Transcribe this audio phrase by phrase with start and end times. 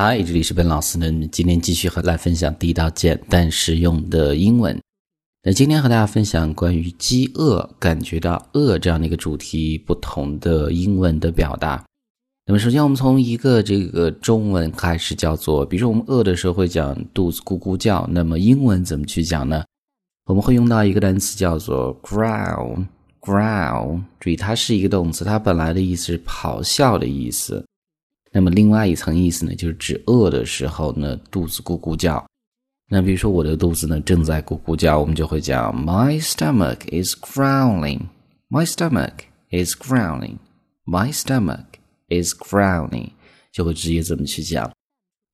[0.00, 1.10] 嗨，这里是本老师呢。
[1.32, 4.80] 今天继续和大家分享地道简单实用的英文。
[5.42, 11.84] 那今天和大家分享关于饥饿、感觉到饿这样的一个主题，不同的英文的表达。
[12.46, 19.64] 那么，首先我们从一个这个中文开始，叫做，比如说我们饿的时候会讲肚子咕咕叫，那么英文怎么去讲呢？
[20.26, 24.00] 我们会用到一个单词叫做 growl，growl。
[24.20, 27.64] 注意，它是一个动词，它本来的意思是咆哮的意思。
[28.30, 32.24] 那么另外一层意思呢，就是指饿的时候呢，肚子咕咕叫。
[32.90, 38.00] 那比如说我的肚子呢正在咕咕叫，我们就会讲 My stomach is growling.
[38.50, 39.12] My stomach
[39.50, 40.36] is growling.
[40.84, 41.64] My stomach
[42.08, 43.10] is growling.
[43.52, 44.70] 就会直接这么去讲。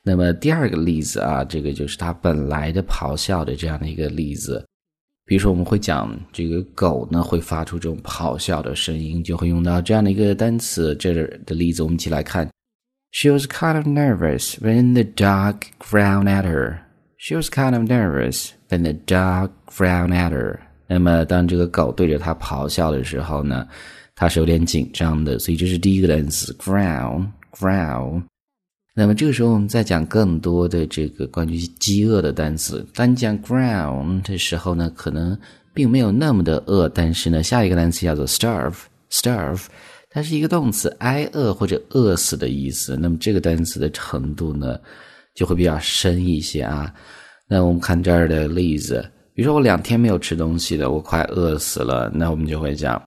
[0.03, 4.65] 那么第二个例子啊，这个就是它本来的咆哮的这样的一个例子。
[5.27, 10.95] 比如说我们会讲这个狗呢会发出这种咆哮的声音，就会用到这样的一个单词。
[10.97, 11.15] 这
[11.47, 12.49] 的例子我们一起来看。
[13.14, 16.80] She was kind of nervous when the dog growled at her.
[17.18, 20.60] She was kind of nervous when the dog growled at her.
[20.88, 23.68] 那么，当这个狗对着它咆哮的时候呢，
[24.16, 25.38] 它是有点紧张的。
[25.40, 28.22] 所以这是第一个单词 growl growl。
[28.96, 32.86] 那么这个时候，我们再讲更多的这个关于饥饿的单词。
[32.94, 35.38] 当你讲 growl 的时候呢，可能
[35.74, 38.76] 并没有那么的饿，但是呢，下一个单词叫做 starve
[39.14, 39.66] starve。
[40.10, 42.98] 它是一个动词，挨饿或者饿死的意思。
[43.00, 44.80] 那么这个单词的程度呢，
[45.36, 46.92] 就会比较深一些啊。
[47.48, 52.12] 那我们看这儿的例子，比如说我两天没有吃东西了，我快饿死了。
[52.14, 53.00] 那我们就会讲，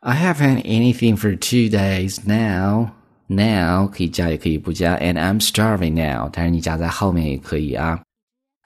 [0.00, 2.88] I haven't anything for two days now.
[3.26, 6.28] Now 可以加也可以不加，and I'm starving now。
[6.32, 8.00] 但是你加在后面也可以啊。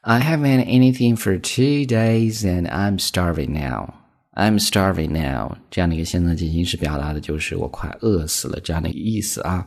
[0.03, 3.93] I haven't anything for two days, and I'm starving now.
[4.40, 9.66] I'm starving now，这样的一个现在进行时表达的就是我快饿死了这样的一个意思啊。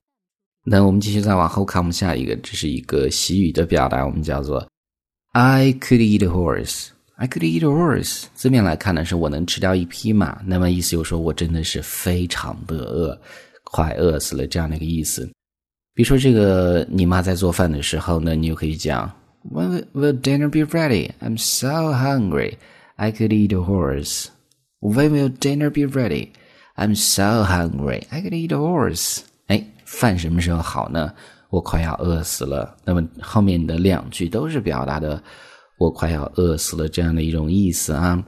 [0.65, 4.67] 那我们继续再往后看，我们下一个这是一个习语的表达，我们叫做
[5.33, 6.89] I could eat a horse。
[7.17, 8.25] I could eat a horse。
[8.35, 10.41] 字面来看呢，是我能吃掉一匹马。
[10.47, 13.21] 那么意思就是说我真的是非常的饿，
[13.65, 15.31] 快饿死了这样的一个意思。
[15.95, 19.13] 比如说这个你妈在做饭的时候呢，你就可以讲
[19.53, 21.11] When will dinner be ready?
[21.21, 22.55] I'm so hungry.
[22.97, 24.29] I could eat a horse.
[24.83, 26.33] When will dinner be ready?
[26.75, 28.03] I'm so hungry.
[28.11, 29.21] I could eat a horse.
[29.47, 31.15] 哎，饭什么时候好呢？
[31.51, 32.77] 我快要饿死了。
[32.85, 35.23] 那么后面的两句都是表达的
[35.79, 38.27] 我快要饿死了这样的一种意思啊。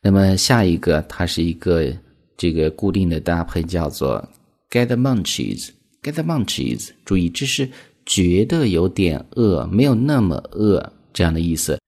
[0.00, 1.92] 那么下一个，它是一个
[2.36, 4.24] 这个固定的搭配，叫做
[4.70, 5.70] get the munchies。
[6.04, 6.90] get the munchies。
[7.04, 7.68] 注意，这是
[8.06, 11.80] 觉得有点饿，没有那么饿这样的意思。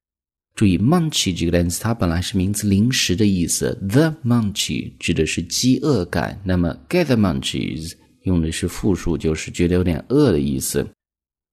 [0.54, 3.74] 注意，munch 这个单词，它本来是名词“零食”的意思。
[3.88, 7.92] The munch 指的是饥饿感，那么 get the munchies
[8.24, 10.86] 用的是复数，就是觉得有点饿的意思。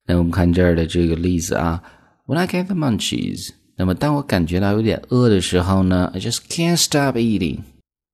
[0.05, 1.81] 那我们看这儿的这个例子啊
[2.27, 7.59] ，When I get the munchies，那么当我感觉到有点饿的时候呢，I just can't stop eating，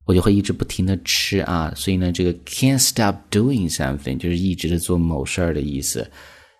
[0.05, 1.73] 我就会一直不停的吃啊。
[1.75, 6.07] 所以呢，这个 can't stop doing something 就是一直的做某事儿的意思。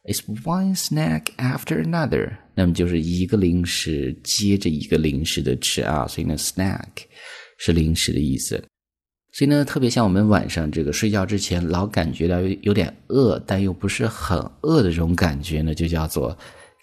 [0.08, 6.90] It's one snack after another，那么就是一个零食接着一个零食的吃啊，所以呢，snack
[7.58, 8.64] 是零食的意思。
[9.34, 16.38] 所以呢，特别像我们晚上这个睡觉之前老感觉到有有点饿，但又不是很饿的这种感觉呢，就叫做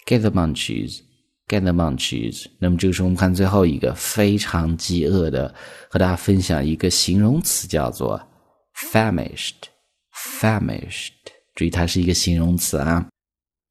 [0.05, 2.47] get the munches，get the munches。
[2.59, 5.55] 那么这个时候我们看最后一个非常饥饿的，
[5.89, 8.21] 和大家分享一个形容词叫做
[8.91, 11.11] famished，famished。
[11.55, 13.07] 注意它是一个形容词啊。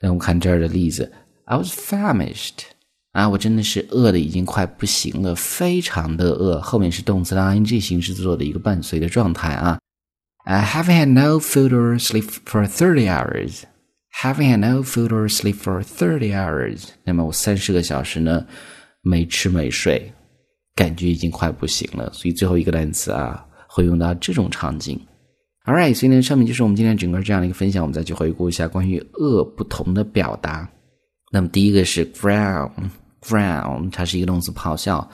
[0.02, 1.10] 那我们看这儿的例子
[1.44, 2.64] ，I was famished，
[3.12, 6.60] 啊，我真的是饿的已经快不行了，非常的饿。
[6.60, 9.78] 后面是动词的 ing 形式做的一个伴随的状态啊。
[10.44, 13.62] I haven't had no food or sleep for thirty hours.
[14.20, 16.88] Haven't had no food or sleep for thirty hours.
[17.04, 18.44] 那么我三十个小时呢，
[19.02, 20.12] 没吃没睡，
[20.74, 22.12] 感觉已经快不行了。
[22.12, 25.00] 所以最后一个单词啊，会用到这种场景。
[25.64, 27.82] All right，所以呢，上面就是我们今天整个这样的一个分享。
[27.84, 30.68] 我们再去回顾一下关于饿不同的表达。
[31.30, 35.08] 那么第一个是 growl，growl，它是一个动词，咆哮、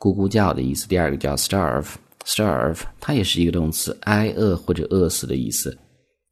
[0.00, 0.88] 咕咕叫的意思。
[0.88, 5.78] 第二个叫 starve，starve，它也是一个动词，挨饿或者饿死的意思。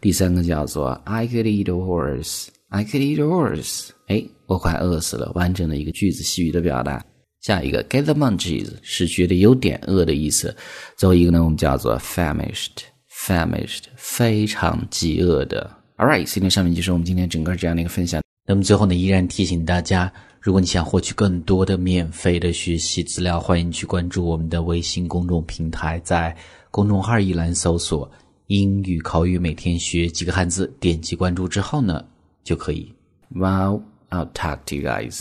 [0.01, 7.05] 第三个叫做 I could eat a horse，I could eat a horse，哎，我快饿死了，完整的一个句子，细语的表达。
[7.41, 10.55] 下一个 get the munchies 是觉得有点饿的意思。
[10.97, 12.83] 最后一个呢，我们叫做 famished。
[13.27, 15.71] famished，非常饥饿的。
[15.97, 18.23] All right，今天上面就是我们今天整个这样的一个分享。
[18.47, 26.35] 那么最后呢，依然提醒大家，如果你想获取更多的免费的学习资料，欢迎去关注我们的微信公众平台，在
[26.71, 28.11] 公众号一栏搜索
[28.49, 32.03] “英语口语每天学几个汉字”，点击关注之后呢，
[32.43, 32.93] 就可以
[33.35, 35.21] Well, I'll talk to you guys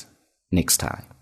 [0.49, 1.18] next time.